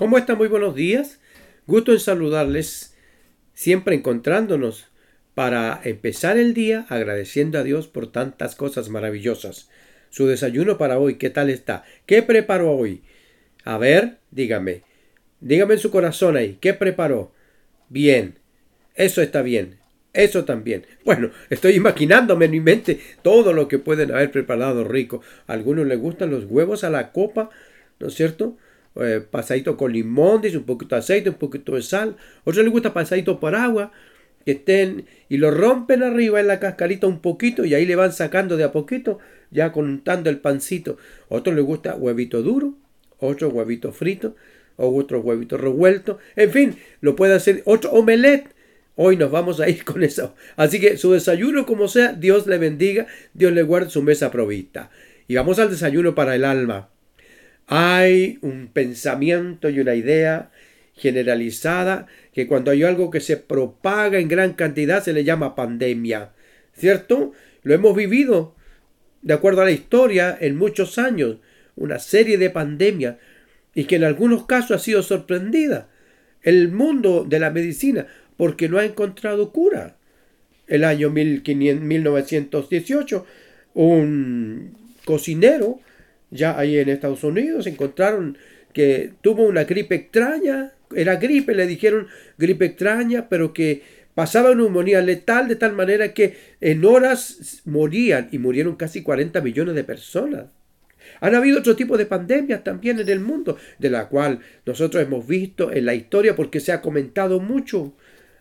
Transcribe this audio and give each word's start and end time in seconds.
¿Cómo 0.00 0.16
están? 0.16 0.38
Muy 0.38 0.48
buenos 0.48 0.74
días. 0.74 1.20
Gusto 1.66 1.92
en 1.92 2.00
saludarles, 2.00 2.96
siempre 3.52 3.94
encontrándonos 3.94 4.88
para 5.34 5.78
empezar 5.84 6.38
el 6.38 6.54
día 6.54 6.86
agradeciendo 6.88 7.58
a 7.58 7.64
Dios 7.64 7.86
por 7.86 8.10
tantas 8.10 8.54
cosas 8.54 8.88
maravillosas. 8.88 9.68
Su 10.08 10.26
desayuno 10.26 10.78
para 10.78 10.98
hoy, 10.98 11.16
¿qué 11.16 11.28
tal 11.28 11.50
está? 11.50 11.84
¿Qué 12.06 12.22
preparó 12.22 12.72
hoy? 12.72 13.02
A 13.62 13.76
ver, 13.76 14.16
dígame. 14.30 14.84
Dígame 15.40 15.74
en 15.74 15.80
su 15.80 15.90
corazón 15.90 16.34
ahí, 16.38 16.56
¿qué 16.62 16.72
preparó? 16.72 17.34
Bien. 17.90 18.38
Eso 18.94 19.20
está 19.20 19.42
bien. 19.42 19.80
Eso 20.14 20.46
también. 20.46 20.86
Bueno, 21.04 21.30
estoy 21.50 21.74
imaginándome 21.74 22.46
en 22.46 22.52
mi 22.52 22.60
mente 22.60 23.00
todo 23.20 23.52
lo 23.52 23.68
que 23.68 23.78
pueden 23.78 24.12
haber 24.12 24.30
preparado 24.30 24.82
rico. 24.82 25.20
A 25.46 25.52
algunos 25.52 25.86
les 25.86 25.98
gustan 25.98 26.30
los 26.30 26.46
huevos 26.46 26.84
a 26.84 26.90
la 26.90 27.12
copa, 27.12 27.50
¿no 27.98 28.06
es 28.06 28.14
cierto? 28.14 28.56
Eh, 28.96 29.22
pasadito 29.30 29.76
con 29.76 29.92
limón, 29.92 30.42
dice 30.42 30.58
un 30.58 30.64
poquito 30.64 30.96
de 30.96 31.00
aceite, 31.00 31.30
un 31.30 31.36
poquito 31.36 31.74
de 31.74 31.82
sal. 31.82 32.16
Otros 32.44 32.64
les 32.64 32.72
gusta 32.72 32.92
pasadito 32.92 33.38
por 33.38 33.54
agua, 33.54 33.92
que 34.44 34.52
estén 34.52 35.06
y 35.28 35.36
lo 35.36 35.50
rompen 35.50 36.02
arriba 36.02 36.40
en 36.40 36.48
la 36.48 36.58
cascarita 36.58 37.06
un 37.06 37.20
poquito 37.20 37.64
y 37.64 37.74
ahí 37.74 37.86
le 37.86 37.96
van 37.96 38.12
sacando 38.12 38.56
de 38.56 38.64
a 38.64 38.72
poquito, 38.72 39.18
ya 39.50 39.72
contando 39.72 40.28
el 40.28 40.38
pancito. 40.38 40.96
Otros 41.28 41.54
les 41.54 41.64
gusta 41.64 41.94
huevito 41.94 42.42
duro, 42.42 42.74
otro 43.18 43.48
huevito 43.48 43.92
frito, 43.92 44.34
o 44.76 44.96
otro 44.96 45.20
huevito 45.20 45.56
revuelto. 45.56 46.18
En 46.36 46.50
fin, 46.50 46.76
lo 47.00 47.14
puede 47.14 47.34
hacer 47.34 47.62
otro 47.66 47.92
omelette. 47.92 48.48
Hoy 48.96 49.16
nos 49.16 49.30
vamos 49.30 49.60
a 49.60 49.68
ir 49.68 49.84
con 49.84 50.02
eso. 50.02 50.34
Así 50.56 50.80
que 50.80 50.96
su 50.96 51.12
desayuno, 51.12 51.64
como 51.64 51.86
sea, 51.86 52.12
Dios 52.12 52.46
le 52.46 52.58
bendiga, 52.58 53.06
Dios 53.34 53.52
le 53.52 53.62
guarde 53.62 53.90
su 53.90 54.02
mesa 54.02 54.30
provista. 54.30 54.90
Y 55.28 55.36
vamos 55.36 55.58
al 55.58 55.70
desayuno 55.70 56.14
para 56.14 56.34
el 56.34 56.44
alma. 56.44 56.88
Hay 57.72 58.40
un 58.42 58.66
pensamiento 58.66 59.70
y 59.70 59.78
una 59.78 59.94
idea 59.94 60.50
generalizada 60.96 62.08
que 62.34 62.48
cuando 62.48 62.72
hay 62.72 62.82
algo 62.82 63.12
que 63.12 63.20
se 63.20 63.36
propaga 63.36 64.18
en 64.18 64.26
gran 64.26 64.54
cantidad 64.54 65.04
se 65.04 65.12
le 65.12 65.22
llama 65.22 65.54
pandemia. 65.54 66.32
¿Cierto? 66.72 67.30
Lo 67.62 67.72
hemos 67.72 67.94
vivido, 67.94 68.56
de 69.22 69.34
acuerdo 69.34 69.62
a 69.62 69.66
la 69.66 69.70
historia, 69.70 70.36
en 70.40 70.56
muchos 70.56 70.98
años, 70.98 71.36
una 71.76 72.00
serie 72.00 72.38
de 72.38 72.50
pandemias 72.50 73.18
y 73.72 73.84
que 73.84 73.94
en 73.94 74.02
algunos 74.02 74.46
casos 74.46 74.72
ha 74.72 74.80
sido 74.80 75.04
sorprendida 75.04 75.90
el 76.42 76.72
mundo 76.72 77.24
de 77.24 77.38
la 77.38 77.50
medicina 77.50 78.08
porque 78.36 78.68
no 78.68 78.78
ha 78.78 78.84
encontrado 78.84 79.52
cura. 79.52 79.96
El 80.66 80.82
año 80.82 81.10
1918, 81.10 83.26
un 83.74 84.76
cocinero 85.04 85.78
ya 86.30 86.58
ahí 86.58 86.78
en 86.78 86.88
Estados 86.88 87.24
Unidos 87.24 87.66
encontraron 87.66 88.38
que 88.72 89.12
tuvo 89.20 89.44
una 89.44 89.64
gripe 89.64 89.94
extraña, 89.96 90.72
era 90.94 91.16
gripe, 91.16 91.54
le 91.54 91.66
dijeron 91.66 92.08
gripe 92.38 92.66
extraña, 92.66 93.28
pero 93.28 93.52
que 93.52 93.82
pasaba 94.14 94.54
neumonía 94.54 95.00
letal 95.00 95.48
de 95.48 95.56
tal 95.56 95.72
manera 95.72 96.12
que 96.12 96.36
en 96.60 96.84
horas 96.84 97.62
morían 97.64 98.28
y 98.32 98.38
murieron 98.38 98.76
casi 98.76 99.02
40 99.02 99.40
millones 99.40 99.74
de 99.74 99.84
personas. 99.84 100.46
Han 101.20 101.34
habido 101.34 101.58
otro 101.58 101.76
tipo 101.76 101.96
de 101.96 102.06
pandemias 102.06 102.62
también 102.62 103.00
en 103.00 103.08
el 103.08 103.20
mundo, 103.20 103.56
de 103.78 103.90
la 103.90 104.08
cual 104.08 104.40
nosotros 104.66 105.02
hemos 105.02 105.26
visto 105.26 105.72
en 105.72 105.86
la 105.86 105.94
historia 105.94 106.36
porque 106.36 106.60
se 106.60 106.72
ha 106.72 106.82
comentado 106.82 107.40
mucho 107.40 107.94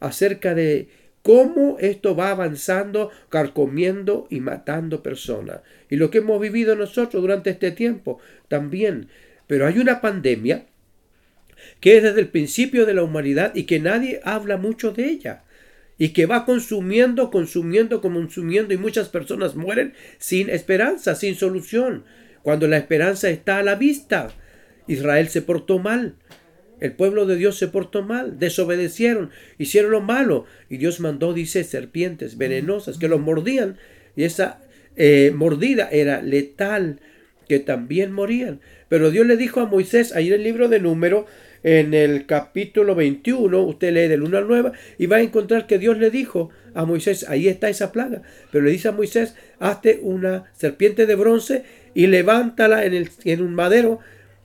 acerca 0.00 0.54
de 0.54 0.88
cómo 1.26 1.76
esto 1.80 2.14
va 2.14 2.30
avanzando, 2.30 3.10
carcomiendo 3.30 4.28
y 4.30 4.38
matando 4.38 5.02
personas. 5.02 5.58
Y 5.90 5.96
lo 5.96 6.08
que 6.08 6.18
hemos 6.18 6.40
vivido 6.40 6.76
nosotros 6.76 7.20
durante 7.20 7.50
este 7.50 7.72
tiempo 7.72 8.20
también. 8.46 9.08
Pero 9.48 9.66
hay 9.66 9.80
una 9.80 10.00
pandemia 10.00 10.66
que 11.80 11.96
es 11.96 12.04
desde 12.04 12.20
el 12.20 12.28
principio 12.28 12.86
de 12.86 12.94
la 12.94 13.02
humanidad 13.02 13.56
y 13.56 13.64
que 13.64 13.80
nadie 13.80 14.20
habla 14.22 14.56
mucho 14.56 14.92
de 14.92 15.06
ella. 15.06 15.42
Y 15.98 16.10
que 16.10 16.26
va 16.26 16.44
consumiendo, 16.44 17.32
consumiendo, 17.32 18.00
consumiendo 18.00 18.72
y 18.72 18.76
muchas 18.76 19.08
personas 19.08 19.56
mueren 19.56 19.94
sin 20.18 20.48
esperanza, 20.48 21.16
sin 21.16 21.34
solución. 21.34 22.04
Cuando 22.44 22.68
la 22.68 22.76
esperanza 22.76 23.30
está 23.30 23.58
a 23.58 23.64
la 23.64 23.74
vista. 23.74 24.28
Israel 24.86 25.28
se 25.28 25.42
portó 25.42 25.80
mal. 25.80 26.14
El 26.80 26.92
pueblo 26.92 27.26
de 27.26 27.36
Dios 27.36 27.56
se 27.58 27.68
portó 27.68 28.02
mal, 28.02 28.38
desobedecieron, 28.38 29.30
hicieron 29.58 29.90
lo 29.90 30.00
malo 30.00 30.44
y 30.68 30.76
Dios 30.76 31.00
mandó, 31.00 31.32
dice, 31.32 31.64
serpientes 31.64 32.36
venenosas 32.36 32.98
que 32.98 33.08
los 33.08 33.20
mordían 33.20 33.78
y 34.14 34.24
esa 34.24 34.60
eh, 34.96 35.32
mordida 35.34 35.88
era 35.90 36.22
letal, 36.22 37.00
que 37.48 37.60
también 37.60 38.12
morían. 38.12 38.60
Pero 38.88 39.10
Dios 39.10 39.26
le 39.26 39.36
dijo 39.36 39.60
a 39.60 39.66
Moisés, 39.66 40.14
ahí 40.14 40.28
en 40.28 40.34
el 40.34 40.42
libro 40.42 40.68
de 40.68 40.80
número, 40.80 41.26
en 41.62 41.94
el 41.94 42.26
capítulo 42.26 42.94
21, 42.94 43.60
usted 43.62 43.92
lee 43.92 44.08
del 44.08 44.22
1 44.22 44.38
al 44.38 44.46
9 44.46 44.72
y 44.98 45.06
va 45.06 45.16
a 45.16 45.22
encontrar 45.22 45.66
que 45.66 45.78
Dios 45.78 45.98
le 45.98 46.10
dijo 46.10 46.50
a 46.74 46.84
Moisés, 46.84 47.26
ahí 47.28 47.48
está 47.48 47.68
esa 47.68 47.90
plaga, 47.90 48.22
pero 48.52 48.64
le 48.64 48.70
dice 48.70 48.88
a 48.88 48.92
Moisés, 48.92 49.34
hazte 49.58 49.98
una 50.02 50.44
serpiente 50.54 51.06
de 51.06 51.14
bronce 51.14 51.64
y 51.94 52.06
levántala 52.06 52.84
en, 52.84 52.94
el, 52.94 53.10
en 53.24 53.42
un 53.42 53.54
madero 53.54 54.00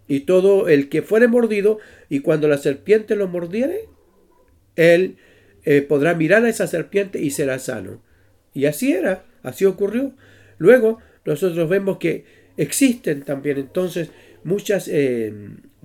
y 0.08 0.22
todo 0.22 0.68
el 0.68 0.90
que 0.90 1.02
fuere 1.02 1.28
mordido, 1.28 1.80
y 2.12 2.20
cuando 2.20 2.50
la 2.50 2.58
serpiente 2.58 3.16
lo 3.16 3.30
mordiere, 3.30 3.88
él 4.76 5.16
eh, 5.64 5.82
podrá 5.82 6.14
mirar 6.14 6.44
a 6.44 6.50
esa 6.50 6.68
serpiente 6.68 7.22
y 7.22 7.32
será 7.32 7.58
sano. 7.58 8.04
Y 8.54 8.66
así 8.66 8.92
era, 8.92 9.24
así 9.44 9.64
ocurrió. 9.64 10.12
Luego 10.58 11.00
nosotros 11.24 11.70
vemos 11.70 12.00
que 12.00 12.26
existen 12.58 13.22
también 13.22 13.60
entonces 13.60 14.12
muchas 14.44 14.90
eh, 14.90 15.34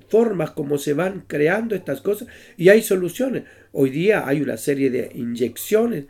formas 0.09 0.51
como 0.51 0.79
se 0.79 0.95
van 0.95 1.23
creando 1.29 1.77
estas 1.77 2.01
cosas 2.01 2.27
y 2.57 2.71
hay 2.71 2.83
soluciones. 2.83 3.45
Hoy 3.71 3.91
día 3.91 4.27
hay 4.27 4.41
una 4.43 4.57
serie 4.57 4.91
de 4.91 5.13
inyecciones, 5.15 6.07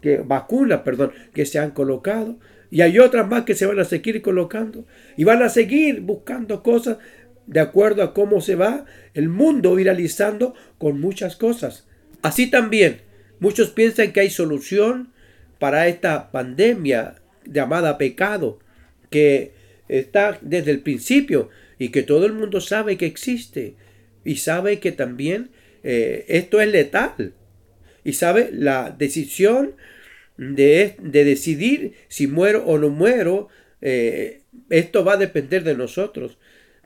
que, 0.00 0.16
vacunas, 0.16 0.80
perdón, 0.80 1.12
que 1.32 1.46
se 1.46 1.60
han 1.60 1.70
colocado 1.70 2.40
y 2.72 2.80
hay 2.80 2.98
otras 2.98 3.28
más 3.28 3.44
que 3.44 3.54
se 3.54 3.66
van 3.66 3.78
a 3.78 3.84
seguir 3.84 4.20
colocando 4.20 4.84
y 5.16 5.22
van 5.22 5.44
a 5.44 5.48
seguir 5.48 6.00
buscando 6.00 6.64
cosas 6.64 6.98
de 7.50 7.58
acuerdo 7.58 8.04
a 8.04 8.14
cómo 8.14 8.40
se 8.40 8.54
va 8.54 8.86
el 9.12 9.28
mundo 9.28 9.74
viralizando 9.74 10.54
con 10.78 11.00
muchas 11.00 11.34
cosas. 11.34 11.84
Así 12.22 12.48
también, 12.48 13.00
muchos 13.40 13.70
piensan 13.70 14.12
que 14.12 14.20
hay 14.20 14.30
solución 14.30 15.12
para 15.58 15.88
esta 15.88 16.30
pandemia 16.30 17.16
llamada 17.44 17.98
pecado, 17.98 18.60
que 19.10 19.50
está 19.88 20.38
desde 20.42 20.70
el 20.70 20.80
principio 20.80 21.48
y 21.76 21.88
que 21.88 22.04
todo 22.04 22.24
el 22.24 22.34
mundo 22.34 22.60
sabe 22.60 22.96
que 22.96 23.06
existe 23.06 23.74
y 24.24 24.36
sabe 24.36 24.78
que 24.78 24.92
también 24.92 25.50
eh, 25.82 26.26
esto 26.28 26.60
es 26.60 26.70
letal 26.70 27.32
y 28.04 28.12
sabe 28.12 28.50
la 28.52 28.94
decisión 28.96 29.74
de, 30.36 30.94
de, 31.02 31.24
decidir 31.24 31.94
si 32.06 32.28
muero 32.28 32.64
o 32.64 32.78
no 32.78 32.90
muero, 32.90 33.48
eh, 33.82 34.42
esto 34.68 35.04
va 35.04 35.14
a 35.14 35.16
depender 35.16 35.64
de 35.64 35.74
nosotros. 35.74 36.38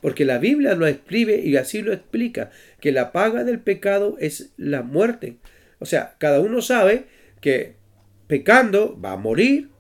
Porque 0.05 0.27
la 0.27 0.37
Biblia 0.37 0.75
lo 0.75 0.87
escribe 0.87 1.41
y 1.43 1.57
así 1.57 1.81
lo 1.81 1.95
explica, 1.95 2.51
que 2.79 2.93
la 2.93 3.11
paga 3.11 3.43
del 3.43 3.59
pecado 3.59 4.19
es 4.21 4.53
la 4.59 4.83
muerte. 4.83 5.39
O 5.79 5.87
sea, 5.87 6.17
cada 6.19 6.41
uno 6.41 6.61
sabe 6.61 7.07
que 7.41 7.77
pecando 8.27 9.01
va 9.01 9.13
a 9.13 9.17
morir, 9.17 9.71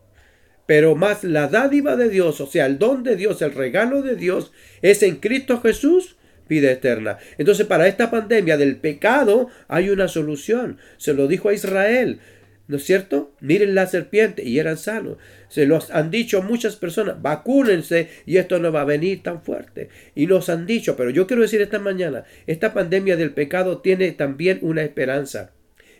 pero 0.65 0.95
más 0.95 1.25
la 1.25 1.49
dádiva 1.49 1.97
de 1.97 2.09
Dios, 2.09 2.41
o 2.41 2.47
sea, 2.47 2.65
el 2.65 2.79
don 2.79 3.03
de 3.03 3.17
Dios, 3.17 3.43
el 3.43 3.53
regalo 3.53 4.01
de 4.01 4.17
Dios, 4.17 4.51
es 4.81 5.03
en 5.03 5.17
Cristo 5.17 5.61
Jesús, 5.61 6.17
vida 6.49 6.71
eterna. 6.71 7.19
Entonces, 7.37 7.67
para 7.67 7.87
esta 7.87 8.11
pandemia 8.11 8.57
del 8.57 8.77
pecado 8.77 9.51
hay 9.69 9.91
una 9.91 10.09
solución. 10.09 10.79
Se 10.97 11.13
lo 11.13 11.29
dijo 11.29 11.51
a 11.51 11.53
Israel. 11.53 12.21
¿No 12.67 12.79
es 12.79 12.85
cierto? 12.85 13.35
Miren 13.41 13.75
la 13.75 13.87
serpiente 13.87 14.43
y 14.43 14.59
eran 14.59 14.79
sanos. 14.79 15.19
Se 15.49 15.67
los 15.67 15.91
han 15.91 16.11
dicho 16.11 16.43
muchas 16.43 16.77
personas, 16.77 17.21
vacúnense 17.21 18.09
y 18.25 18.39
esto 18.39 18.59
no 18.59 18.73
va 18.73 18.83
a 18.83 18.87
venir 18.87 19.23
tan 19.23 19.43
fuerte. 19.43 19.91
Y 20.15 20.27
nos 20.27 20.49
han 20.49 20.65
dicho, 20.67 20.97
pero 20.97 21.11
yo 21.11 21.27
quiero 21.27 21.43
decir 21.43 21.61
esta 21.61 21.79
mañana, 21.79 22.25
esta 22.47 22.73
pandemia 22.73 23.17
del 23.17 23.33
pecado 23.33 23.79
tiene 23.83 24.13
también 24.13 24.61
una 24.63 24.83
esperanza. 24.83 25.53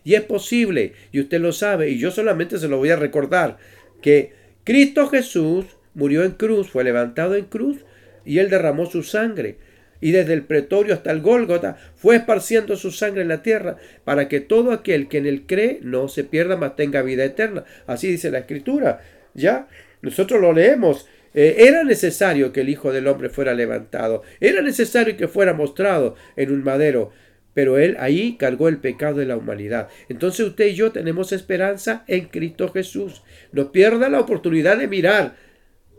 Y 0.03 0.15
es 0.15 0.21
posible, 0.21 0.93
y 1.11 1.19
usted 1.19 1.39
lo 1.39 1.51
sabe, 1.51 1.89
y 1.89 1.99
yo 1.99 2.11
solamente 2.11 2.57
se 2.59 2.67
lo 2.67 2.77
voy 2.77 2.89
a 2.89 2.95
recordar, 2.95 3.57
que 4.01 4.33
Cristo 4.63 5.07
Jesús 5.07 5.65
murió 5.95 6.23
en 6.23 6.31
cruz, 6.31 6.69
fue 6.69 6.83
levantado 6.83 7.35
en 7.35 7.45
cruz, 7.45 7.85
y 8.23 8.39
él 8.39 8.49
derramó 8.49 8.85
su 8.85 9.03
sangre 9.03 9.57
y 10.01 10.11
desde 10.11 10.33
el 10.33 10.43
pretorio 10.43 10.93
hasta 10.93 11.11
el 11.11 11.21
Gólgota 11.21 11.77
fue 11.95 12.17
esparciendo 12.17 12.75
su 12.75 12.91
sangre 12.91 13.21
en 13.21 13.29
la 13.29 13.41
tierra 13.41 13.77
para 14.03 14.27
que 14.27 14.39
todo 14.39 14.71
aquel 14.71 15.07
que 15.07 15.17
en 15.17 15.25
él 15.25 15.43
cree 15.47 15.79
no 15.81 16.07
se 16.07 16.23
pierda, 16.23 16.57
mas 16.57 16.75
tenga 16.75 17.01
vida 17.01 17.23
eterna. 17.23 17.63
Así 17.87 18.09
dice 18.09 18.31
la 18.31 18.39
escritura. 18.39 19.01
Ya, 19.33 19.67
nosotros 20.01 20.41
lo 20.41 20.53
leemos. 20.53 21.07
Eh, 21.33 21.67
era 21.67 21.83
necesario 21.83 22.53
que 22.53 22.61
el 22.61 22.69
Hijo 22.69 22.93
del 22.93 23.07
Hombre 23.07 23.29
fuera 23.29 23.53
levantado. 23.53 24.23
Era 24.39 24.61
necesario 24.61 25.17
que 25.17 25.27
fuera 25.27 25.53
mostrado 25.53 26.15
en 26.35 26.51
un 26.51 26.63
madero. 26.63 27.11
Pero 27.53 27.77
Él 27.77 27.95
ahí 27.99 28.35
cargó 28.37 28.67
el 28.67 28.77
pecado 28.77 29.15
de 29.19 29.25
la 29.25 29.37
humanidad. 29.37 29.89
Entonces 30.09 30.45
usted 30.45 30.67
y 30.67 30.75
yo 30.75 30.91
tenemos 30.91 31.31
esperanza 31.31 32.03
en 32.07 32.25
Cristo 32.25 32.71
Jesús. 32.71 33.23
No 33.51 33.71
pierda 33.71 34.09
la 34.09 34.19
oportunidad 34.19 34.77
de 34.77 34.87
mirar 34.87 35.35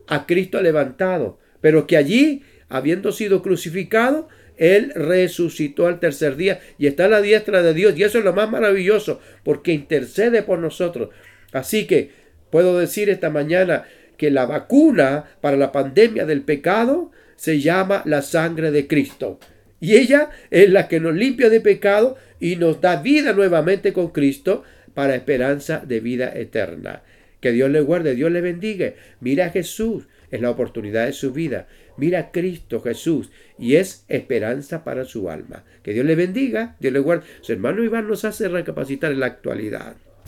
a 0.07 0.27
Cristo 0.27 0.61
levantado. 0.63 1.39
Pero 1.61 1.87
que 1.87 1.97
allí 1.97 2.43
habiendo 2.69 3.13
sido 3.13 3.43
crucificado, 3.43 4.29
Él 4.57 4.93
resucitó 4.95 5.87
al 5.87 6.01
tercer 6.01 6.37
día 6.37 6.61
y 6.79 6.87
está 6.87 7.07
a 7.07 7.09
la 7.09 7.21
diestra 7.21 7.63
de 7.63 7.75
Dios. 7.75 7.97
Y 7.97 8.03
eso 8.03 8.19
es 8.19 8.25
lo 8.25 8.33
más 8.33 8.51
maravilloso, 8.51 9.21
porque 9.45 9.73
intercede 9.73 10.43
por 10.43 10.59
nosotros. 10.59 11.11
Así 11.53 11.87
que 11.87 12.11
puedo 12.51 12.79
decir 12.79 13.09
esta 13.11 13.31
mañana 13.31 13.85
que 14.17 14.31
la 14.31 14.47
vacuna 14.47 15.25
para 15.41 15.57
la 15.57 15.73
pandemia 15.73 16.27
del 16.27 16.43
pecado 16.43 17.11
se 17.37 17.61
llama 17.61 18.03
la 18.07 18.23
sangre 18.23 18.71
de 18.71 18.87
Cristo. 18.87 19.39
Y 19.79 19.97
ella 19.97 20.31
es 20.51 20.71
la 20.71 20.89
que 20.89 21.01
nos 21.01 21.15
limpia 21.15 21.51
de 21.51 21.61
pecado 21.61 22.17
y 22.41 22.57
nos 22.57 22.81
da 22.81 23.03
vida 23.03 23.33
nuevamente 23.33 23.93
con 23.93 24.09
Cristo 24.09 24.65
para 24.95 25.15
esperanza 25.15 25.83
de 25.87 26.01
vida 26.01 26.33
eterna. 26.35 27.03
Que 27.41 27.53
Dios 27.53 27.71
le 27.71 27.81
guarde, 27.81 28.15
Dios 28.15 28.33
le 28.33 28.41
bendiga. 28.41 28.95
Mira 29.21 29.47
a 29.47 29.51
Jesús, 29.51 30.05
es 30.31 30.41
la 30.41 30.51
oportunidad 30.51 31.07
de 31.07 31.13
su 31.13 31.33
vida. 31.33 31.69
Mira 31.97 32.19
a 32.19 32.31
Cristo 32.31 32.81
Jesús 32.81 33.31
y 33.59 33.77
es 33.77 34.05
esperanza 34.09 34.85
para 34.85 35.05
su 35.05 35.31
alma. 35.31 35.65
Que 35.83 35.93
Dios 35.93 36.07
le 36.07 36.15
bendiga, 36.15 36.77
Dios 36.81 36.93
le 36.93 36.99
guarde. 37.01 37.27
Su 37.41 37.53
hermano 37.53 37.83
Iván 37.83 38.09
nos 38.09 38.25
hace 38.25 38.49
recapacitar 38.49 39.13
en 39.13 39.21
la 39.21 39.27
actualidad. 39.27 39.97